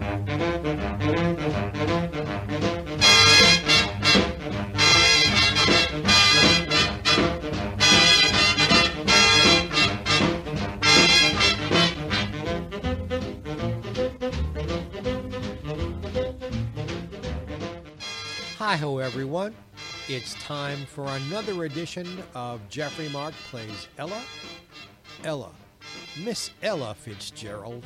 [0.00, 0.06] Hi
[18.76, 19.54] ho, everyone.
[20.08, 24.22] It's time for another edition of Jeffrey Mark Plays Ella.
[25.24, 25.50] Ella,
[26.18, 27.84] Miss Ella Fitzgerald,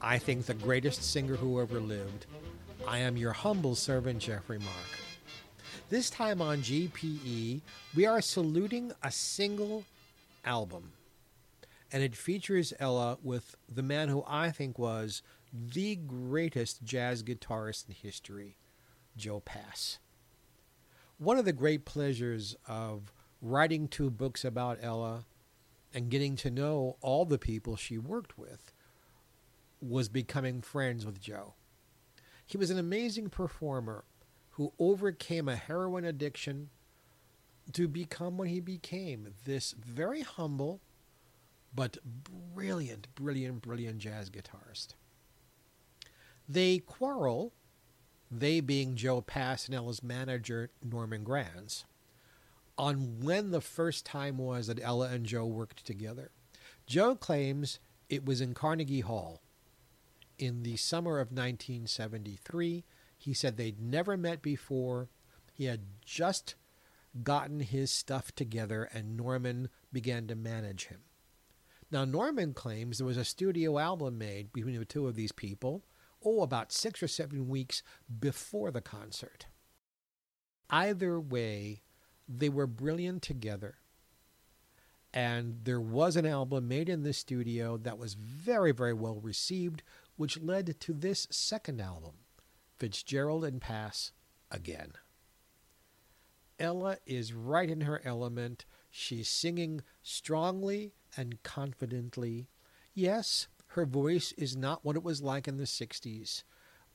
[0.00, 2.26] I think the greatest singer who ever lived.
[2.88, 4.70] I am your humble servant, Jeffrey Mark.
[5.90, 7.60] This time on GPE,
[7.94, 9.84] we are saluting a single
[10.44, 10.92] album.
[11.92, 17.88] And it features Ella with the man who I think was the greatest jazz guitarist
[17.88, 18.56] in history,
[19.16, 19.98] Joe Pass.
[21.18, 25.24] One of the great pleasures of writing two books about Ella
[25.94, 28.72] and getting to know all the people she worked with
[29.80, 31.54] was becoming friends with Joe.
[32.44, 34.04] He was an amazing performer
[34.50, 36.70] who overcame a heroin addiction
[37.72, 40.80] to become what he became this very humble
[41.74, 41.98] but
[42.54, 44.94] brilliant, brilliant, brilliant jazz guitarist.
[46.48, 47.52] They quarrel
[48.30, 51.84] they being Joe Pass and Ella's manager, Norman Granz,
[52.78, 56.30] on when the first time was that Ella and Joe worked together.
[56.86, 57.78] Joe claims
[58.08, 59.42] it was in Carnegie Hall
[60.38, 62.84] in the summer of 1973.
[63.18, 65.08] He said they'd never met before.
[65.52, 66.54] He had just
[67.22, 71.00] gotten his stuff together and Norman began to manage him.
[71.90, 75.84] Now, Norman claims there was a studio album made between the two of these people
[76.24, 77.82] oh, about six or seven weeks
[78.18, 79.46] before the concert.
[80.68, 81.82] Either way,
[82.28, 83.76] they were brilliant together.
[85.12, 89.82] And there was an album made in the studio that was very, very well received,
[90.16, 92.14] which led to this second album,
[92.78, 94.12] Fitzgerald and Pass
[94.50, 94.92] Again.
[96.58, 98.64] Ella is right in her element.
[98.90, 102.48] She's singing strongly and confidently.
[102.94, 106.44] Yes, her voice is not what it was like in the 60s,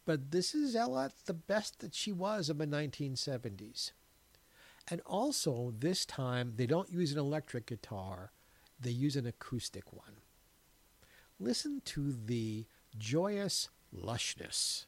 [0.05, 3.91] but this is Ella at the best that she was in the 1970s.
[4.87, 8.31] And also, this time, they don't use an electric guitar,
[8.79, 10.17] they use an acoustic one.
[11.39, 12.65] Listen to the
[12.97, 14.85] joyous lushness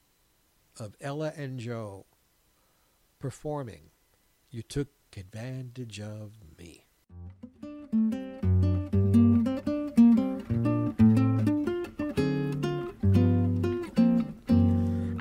[0.80, 2.06] of Ella and Joe
[3.20, 3.92] performing
[4.50, 6.86] You Took Advantage of Me.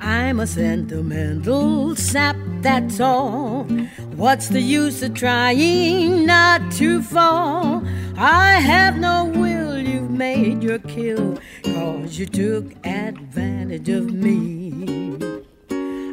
[0.01, 3.67] I'm a sentimental sap, that's all.
[4.15, 7.83] What's the use of trying not to fall?
[8.15, 15.17] I have no will, you've made your kill, cause you took advantage of me.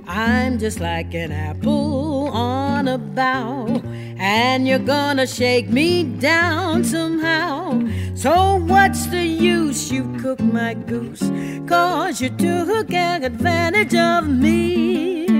[0.08, 3.82] I'm just like an apple on a bough,
[4.18, 7.86] and you're gonna shake me down somehow.
[8.14, 9.92] So what's the use?
[9.92, 11.30] You cooked my goose,
[11.68, 15.39] cause you took advantage of me.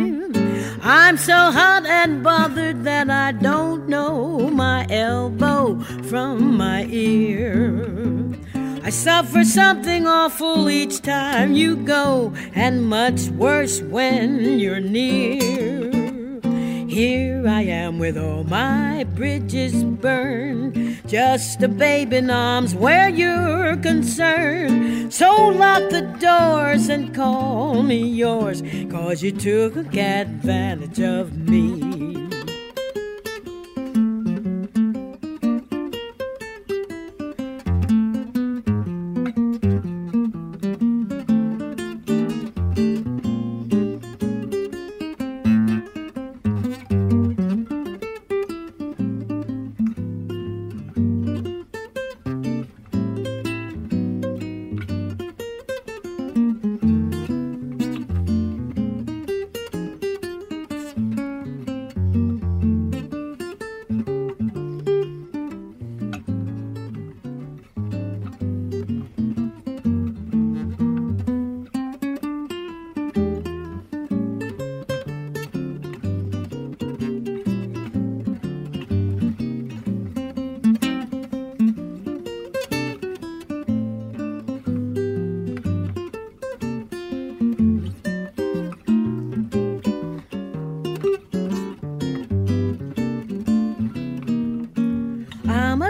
[0.83, 5.79] I'm so hot and bothered that I don't know my elbow
[6.09, 7.87] from my ear.
[8.83, 15.90] I suffer something awful each time you go, and much worse when you're near.
[16.91, 23.77] Here I am with all my bridges burned, just a babe in arms where you're
[23.77, 25.15] concerned.
[25.15, 31.90] So lock the doors and call me yours, cause you took advantage of me.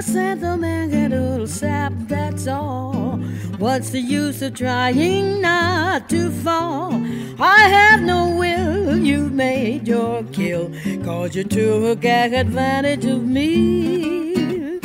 [0.01, 3.19] A sentimental sap, that's all.
[3.59, 6.95] What's the use of trying not to fall?
[7.39, 10.73] I have no will, you've made your kill,
[11.05, 14.81] cause you took advantage of me.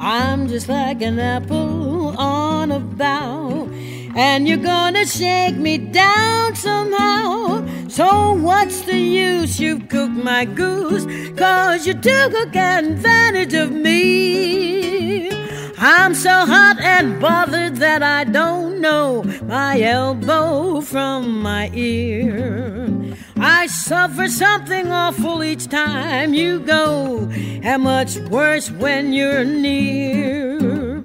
[0.00, 3.70] I'm just like an apple on a bough
[4.14, 7.66] and you're gonna shake me down somehow.
[7.98, 9.58] So what's the use?
[9.58, 11.04] You've cooked my goose,
[11.36, 15.28] cause you took advantage of me.
[15.76, 22.88] I'm so hot and bothered that I don't know my elbow from my ear.
[23.36, 27.28] I suffer something awful each time you go,
[27.64, 31.04] and much worse when you're near.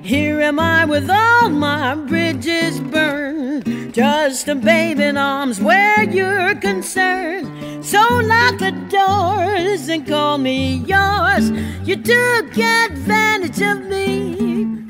[0.00, 6.54] Here am I with all my bridges burned, just a babe in arms where you're
[6.54, 7.84] concerned.
[7.84, 11.50] So lock the doors and call me yours.
[11.84, 14.84] You took advantage of me,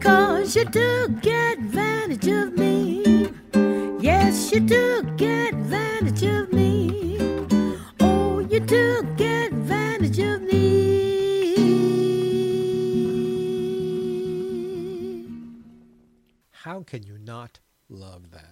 [0.00, 3.28] cause you took advantage of me.
[4.00, 7.46] Yes, you took advantage of me.
[8.00, 10.56] Oh, you took advantage of me.
[16.52, 18.45] How can you not love that?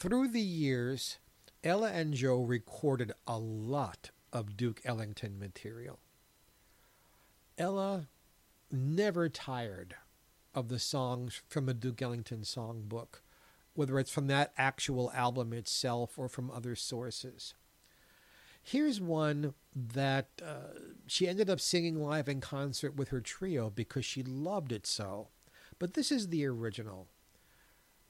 [0.00, 1.18] Through the years,
[1.62, 5.98] Ella and Joe recorded a lot of Duke Ellington material.
[7.58, 8.08] Ella
[8.72, 9.96] never tired
[10.54, 13.20] of the songs from the Duke Ellington songbook,
[13.74, 17.52] whether it's from that actual album itself or from other sources.
[18.62, 24.06] Here's one that uh, she ended up singing live in concert with her trio because
[24.06, 25.28] she loved it so.
[25.78, 27.08] But this is the original.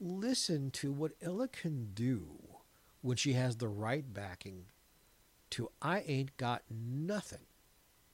[0.02, 2.26] Listen to what Ella can do
[3.02, 4.64] when she has the right backing
[5.50, 7.44] to I Ain't Got Nothing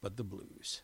[0.02, 0.82] But the Blues.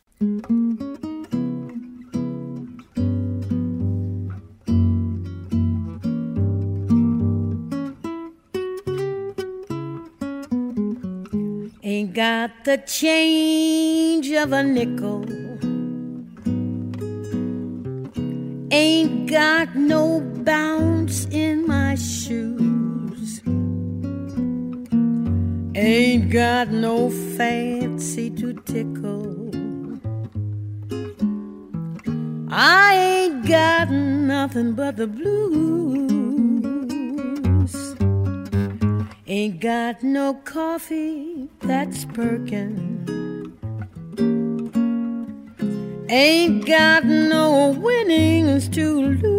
[11.82, 15.24] Ain't got the change of a nickel.
[18.70, 20.91] Ain't got no bounce
[25.84, 29.50] Ain't got no fancy to tickle.
[32.48, 35.34] I ain't got nothing but the blues.
[39.26, 43.02] Ain't got no coffee that's perkin'.
[46.08, 49.32] Ain't got no winnings to lose.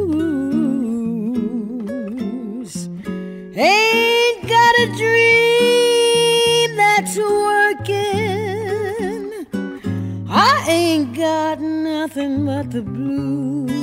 [3.55, 5.42] Ain't got a dream
[11.23, 13.73] got nothing but the blues.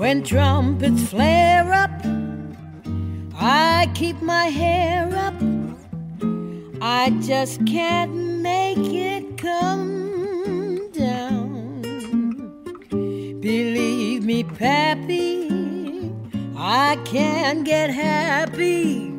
[0.00, 1.96] When trumpets flare up,
[3.34, 5.38] I keep my hair up.
[6.82, 8.14] I just can't
[8.50, 11.80] make it come down.
[13.40, 16.12] Believe me, Pappy,
[16.54, 19.10] I can't get happy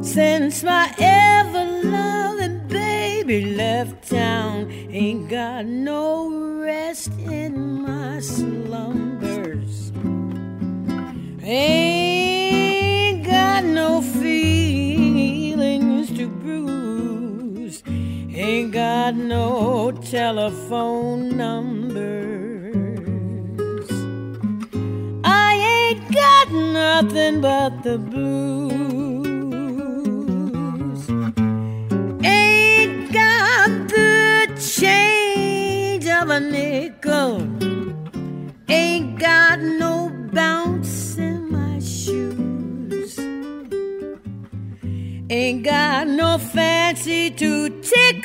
[0.00, 0.86] since my
[3.26, 4.70] baby left town.
[4.90, 6.30] Ain't got no
[6.60, 9.90] rest in my slumbers.
[11.42, 15.26] Ain't got no feelings
[16.16, 17.82] to bruise.
[17.88, 22.76] Ain't got no telephone numbers.
[25.24, 28.85] I ain't got nothing but the blues.
[36.36, 37.40] A nickel.
[38.68, 43.18] Ain't got no bounce in my shoes.
[45.30, 48.15] Ain't got no fancy to tickle.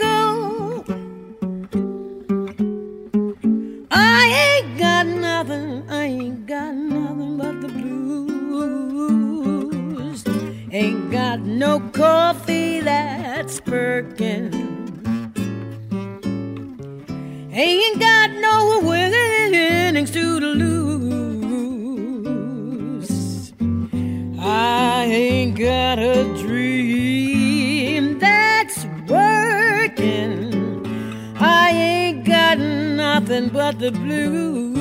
[33.42, 34.78] Nothing but the blues.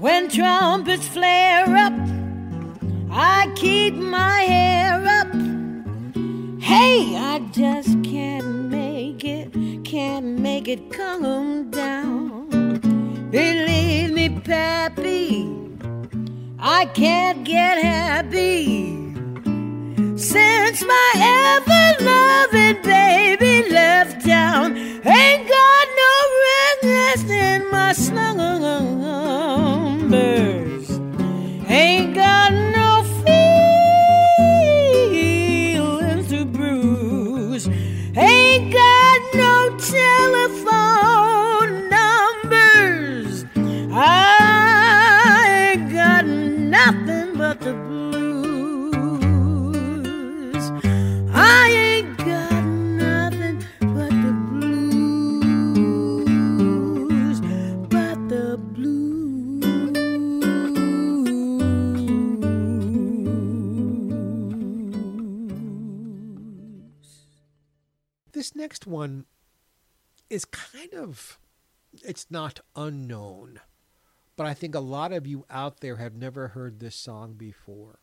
[0.00, 1.92] When trumpets flare up,
[3.10, 5.32] I keep my hair up.
[6.60, 9.52] Hey, I just can't make it,
[9.84, 12.48] can't make it calm down.
[13.30, 15.48] Believe me, Pappy,
[16.58, 18.92] I can't get happy
[20.16, 23.51] since my ever loving baby
[24.52, 24.76] town.
[24.76, 26.14] Ain't got no
[26.82, 28.51] rest in my slumbers.
[68.82, 69.24] Next one
[70.28, 71.38] is kind of
[72.02, 73.60] it's not unknown,
[74.36, 78.00] but I think a lot of you out there have never heard this song before.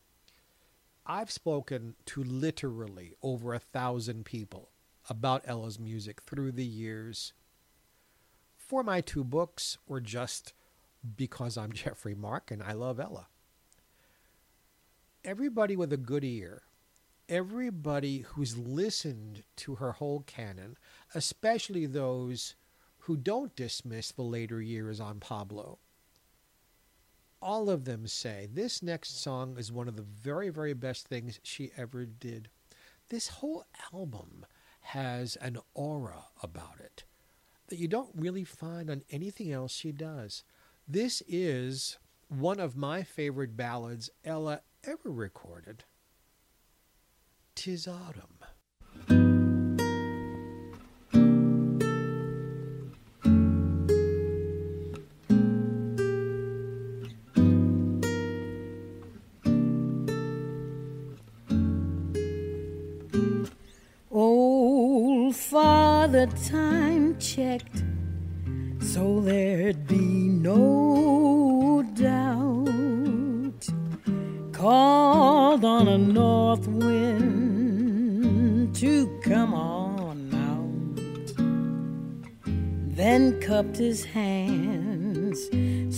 [1.05, 4.69] I've spoken to literally over a thousand people
[5.09, 7.33] about Ella's music through the years
[8.55, 10.53] for my two books or just
[11.17, 13.27] because I'm Jeffrey Mark and I love Ella.
[15.25, 16.61] Everybody with a good ear,
[17.29, 20.75] everybody who's listened to her whole canon,
[21.13, 22.55] especially those
[22.99, 25.79] who don't dismiss the later years on Pablo,
[27.41, 31.39] all of them say this next song is one of the very, very best things
[31.43, 32.49] she ever did.
[33.07, 34.45] This whole album
[34.81, 37.03] has an aura about it
[37.67, 40.43] that you don't really find on anything else she does.
[40.87, 45.83] This is one of my favorite ballads Ella ever recorded.
[47.61, 48.23] Tis Autumn.
[64.09, 67.83] Old Father Time checked
[68.79, 73.67] so there'd be no doubt.
[74.53, 76.65] Called on a north
[83.19, 85.39] Then cupped his hands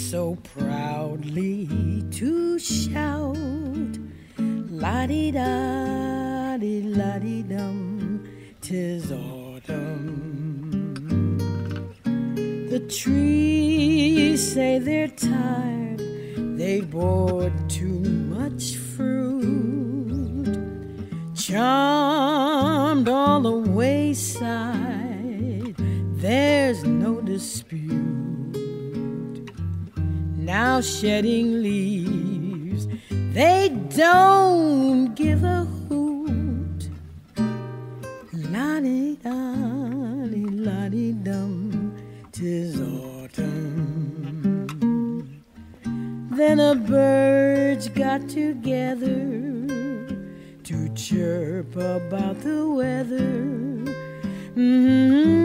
[0.09, 1.69] so proudly
[2.09, 3.99] to shout.
[4.39, 8.27] La di da di la di dum,
[8.59, 10.57] tis autumn.
[12.71, 15.99] The trees say they're tired,
[16.57, 17.99] they bore too
[18.35, 20.57] much fruit.
[21.35, 24.90] Charmed all the wayside,
[26.21, 27.91] there's no dispute.
[30.37, 36.89] Now shedding leaves, they don't give a hoot.
[38.51, 39.55] La di da
[40.29, 41.95] di la di dum,
[42.31, 43.81] tis autumn.
[46.31, 49.65] Then a bird's got together
[50.63, 53.51] to chirp about the weather.
[54.55, 55.40] Mm-hmm.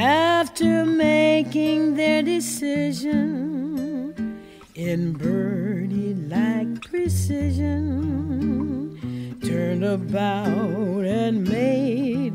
[0.00, 4.14] After making their decision
[4.76, 7.76] in birdie like precision,
[9.44, 12.34] turned about and made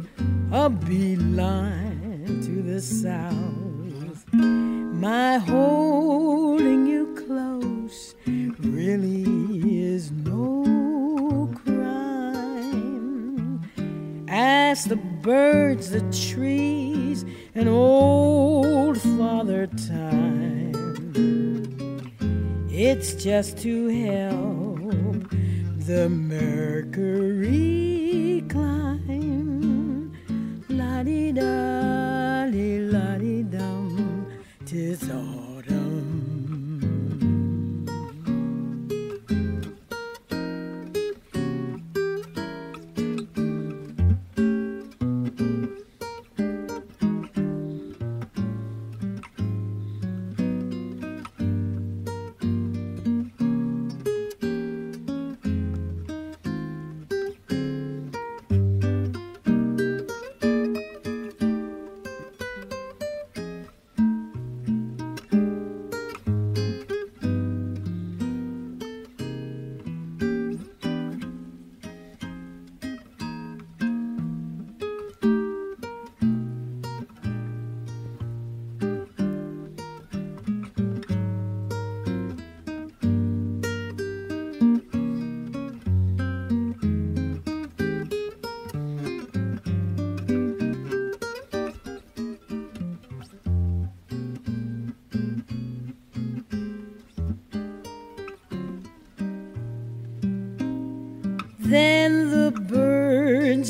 [0.51, 4.25] a beeline to the south.
[4.33, 8.15] My holding you close
[8.59, 9.23] really
[9.85, 13.61] is no crime.
[14.27, 16.92] Ask the birds, the trees,
[17.55, 20.73] and old Father Time.
[22.69, 25.29] It's just to help
[25.85, 27.53] the mercury
[28.49, 30.11] climb.
[30.69, 34.25] La di da, la di dum,
[34.65, 35.52] tis autumn.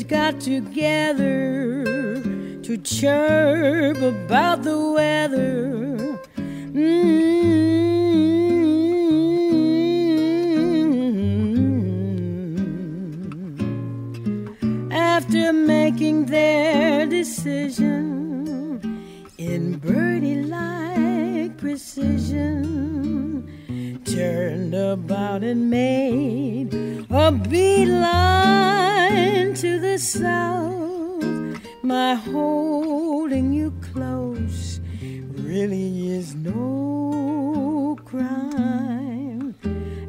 [0.08, 1.84] Got together
[2.62, 6.18] to chirp about the weather.
[6.36, 7.52] Mm-hmm.
[14.92, 18.80] After making their decision
[19.38, 23.48] in birdie like precision,
[24.04, 26.74] turned about and made
[27.10, 28.93] a beeline
[29.54, 31.60] to the south.
[31.82, 34.80] My holding you close
[35.32, 39.54] really is no crime.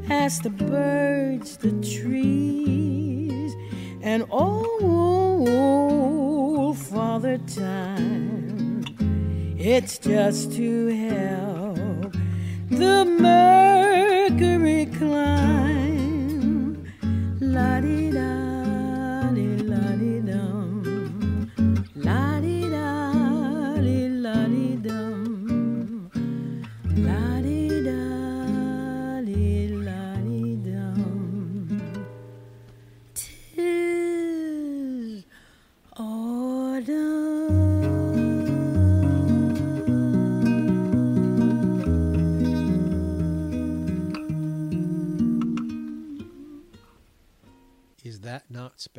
[0.10, 3.56] Ask the birds, the trees,
[4.02, 5.56] and old
[6.78, 8.84] Father Time.
[9.58, 12.14] It's just to help
[12.70, 16.84] the mercury climb.
[17.40, 17.80] La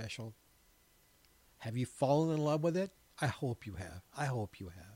[0.07, 0.37] special?
[1.59, 2.93] Have you fallen in love with it?
[3.21, 4.03] I hope you have.
[4.17, 4.96] I hope you have.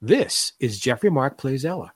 [0.00, 1.92] This is Jeffrey Mark Plays Ella.